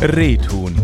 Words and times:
Rehtun. 0.00 0.76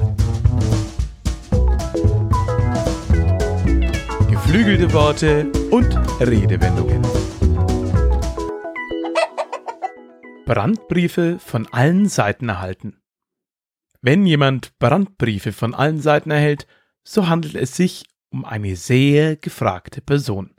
Geflügelte 4.28 4.92
Worte 4.92 5.52
und 5.70 5.94
Redewendungen. 6.18 7.00
Brandbriefe 10.46 11.38
von 11.38 11.68
allen 11.72 12.08
Seiten 12.08 12.48
erhalten. 12.48 13.00
Wenn 14.00 14.26
jemand 14.26 14.76
Brandbriefe 14.80 15.52
von 15.52 15.74
allen 15.74 16.00
Seiten 16.00 16.32
erhält, 16.32 16.66
so 17.04 17.28
handelt 17.28 17.54
es 17.54 17.76
sich 17.76 18.06
um 18.30 18.44
eine 18.44 18.74
sehr 18.74 19.36
gefragte 19.36 20.00
Person. 20.00 20.56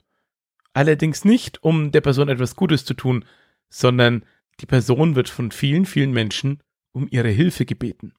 Allerdings 0.72 1.26
nicht, 1.26 1.62
um 1.62 1.92
der 1.92 2.00
Person 2.00 2.30
etwas 2.30 2.56
Gutes 2.56 2.86
zu 2.86 2.94
tun, 2.94 3.26
sondern 3.68 4.24
die 4.60 4.66
Person 4.66 5.14
wird 5.14 5.28
von 5.28 5.50
vielen, 5.50 5.84
vielen 5.84 6.12
Menschen 6.12 6.62
um 6.92 7.06
ihre 7.10 7.28
Hilfe 7.28 7.66
gebeten. 7.66 8.14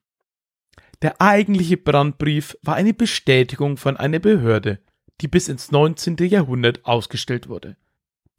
Der 1.02 1.20
eigentliche 1.20 1.76
Brandbrief 1.76 2.56
war 2.62 2.74
eine 2.74 2.92
Bestätigung 2.92 3.76
von 3.76 3.96
einer 3.96 4.18
Behörde, 4.18 4.80
die 5.20 5.28
bis 5.28 5.48
ins 5.48 5.70
19. 5.70 6.16
Jahrhundert 6.18 6.84
ausgestellt 6.84 7.48
wurde. 7.48 7.76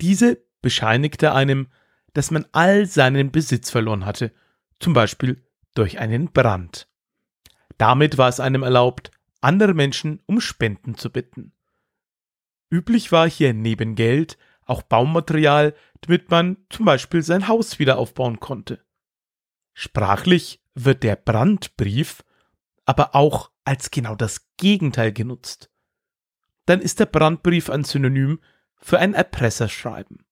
Diese 0.02 0.42
bescheinigte 0.62 1.34
einem, 1.34 1.68
dass 2.14 2.32
man 2.32 2.46
all 2.52 2.86
seinen 2.86 3.32
Besitz 3.32 3.70
verloren 3.70 4.06
hatte, 4.06 4.34
zum 4.80 4.94
Beispiel 4.94 5.46
durch 5.74 6.00
einen 6.00 6.32
Brand. 6.32 6.88
Damit 7.78 8.18
war 8.18 8.28
es 8.28 8.40
einem 8.40 8.64
erlaubt, 8.64 9.12
andere 9.42 9.74
Menschen 9.74 10.22
um 10.26 10.42
Spenden 10.42 10.96
zu 10.96 11.12
bitten. 11.12 11.54
Üblich 12.70 13.12
war 13.12 13.30
hier 13.30 13.54
neben 13.54 13.96
Geld 13.96 14.38
auch 14.66 14.82
Baumaterial, 14.84 15.74
damit 16.02 16.30
man 16.30 16.58
zum 16.70 16.86
Beispiel 16.86 17.24
sein 17.24 17.48
Haus 17.48 17.80
wieder 17.80 17.98
aufbauen 17.98 18.40
konnte. 18.40 18.84
Sprachlich 19.74 20.62
wird 20.76 21.04
der 21.04 21.16
Brandbrief 21.16 22.24
aber 22.90 23.14
auch 23.14 23.52
als 23.66 23.92
genau 23.92 24.16
das 24.16 24.48
Gegenteil 24.58 25.14
genutzt. 25.14 25.70
Dann 26.66 26.82
ist 26.82 27.00
der 27.00 27.06
Brandbrief 27.06 27.70
ein 27.70 27.84
Synonym 27.84 28.42
für 28.80 28.98
ein 28.98 29.14
Erpresserschreiben. 29.14 30.26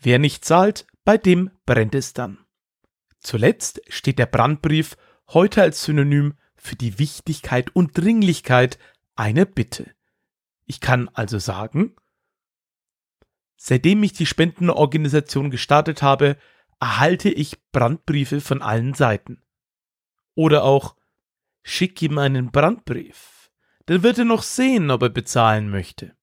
Wer 0.00 0.20
nicht 0.20 0.44
zahlt, 0.44 0.86
bei 1.04 1.18
dem 1.18 1.50
brennt 1.66 1.96
es 1.96 2.12
dann. 2.12 2.38
Zuletzt 3.18 3.80
steht 3.88 4.20
der 4.20 4.26
Brandbrief 4.26 4.96
heute 5.30 5.60
als 5.60 5.82
Synonym 5.82 6.34
für 6.54 6.76
die 6.76 7.00
Wichtigkeit 7.00 7.74
und 7.74 7.98
Dringlichkeit 7.98 8.78
einer 9.16 9.44
Bitte. 9.44 9.90
Ich 10.66 10.80
kann 10.80 11.08
also 11.14 11.40
sagen, 11.40 11.96
seitdem 13.56 14.04
ich 14.04 14.12
die 14.12 14.26
Spendenorganisation 14.26 15.50
gestartet 15.50 16.02
habe, 16.02 16.36
erhalte 16.78 17.28
ich 17.28 17.58
Brandbriefe 17.72 18.40
von 18.40 18.62
allen 18.62 18.94
Seiten. 18.94 19.42
Oder 20.36 20.62
auch, 20.62 20.94
schick 21.68 22.00
ihm 22.00 22.16
einen 22.18 22.50
Brandbrief, 22.50 23.50
dann 23.86 24.02
wird 24.02 24.18
er 24.18 24.24
noch 24.24 24.42
sehen, 24.42 24.90
ob 24.90 25.02
er 25.02 25.10
bezahlen 25.10 25.68
möchte. 25.70 26.16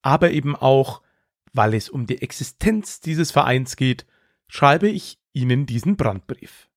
Aber 0.00 0.30
eben 0.30 0.56
auch, 0.56 1.02
weil 1.52 1.74
es 1.74 1.90
um 1.90 2.06
die 2.06 2.22
Existenz 2.22 3.00
dieses 3.00 3.30
Vereins 3.30 3.76
geht, 3.76 4.06
schreibe 4.48 4.88
ich 4.88 5.18
Ihnen 5.32 5.66
diesen 5.66 5.96
Brandbrief. 5.96 6.69